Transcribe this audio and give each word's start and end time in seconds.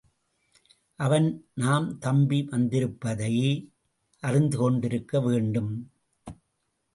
அவன் 0.95 1.27
நாம் 1.53 1.97
தப்பி 1.97 2.39
வந்திருப்பதை 2.51 3.35
அறிந்துகொண்டிருக்க 4.23 5.23
வேண்டும். 5.23 5.71